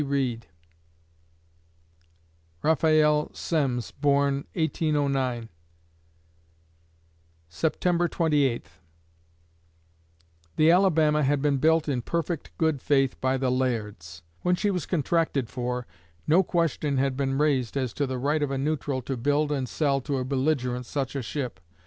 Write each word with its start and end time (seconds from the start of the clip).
REED 0.01 0.47
Raphael 2.63 3.29
Semmes 3.35 3.91
born, 3.91 4.45
1809 4.55 5.47
September 7.47 8.07
Twenty 8.07 8.43
Eighth 8.45 8.79
The 10.55 10.71
Alabama 10.71 11.21
had 11.21 11.39
been 11.39 11.57
built 11.57 11.87
in 11.87 12.01
perfect 12.01 12.49
good 12.57 12.81
faith 12.81 13.21
by 13.21 13.37
the 13.37 13.51
Lairds. 13.51 14.23
When 14.41 14.55
she 14.55 14.71
was 14.71 14.87
contracted 14.87 15.51
for 15.51 15.85
no 16.25 16.41
question 16.41 16.97
had 16.97 17.15
been 17.15 17.37
raised 17.37 17.77
as 17.77 17.93
to 17.93 18.07
the 18.07 18.17
right 18.17 18.41
of 18.41 18.49
a 18.49 18.57
neutral 18.57 19.03
to 19.03 19.15
build 19.15 19.51
and 19.51 19.69
sell 19.69 20.01
to 20.01 20.17
a 20.17 20.25
belligerent 20.25 20.87
such 20.87 21.15
a 21.15 21.21
ship. 21.21 21.59